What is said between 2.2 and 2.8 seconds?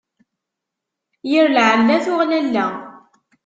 lalla.